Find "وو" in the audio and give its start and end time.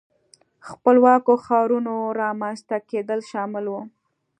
3.71-3.81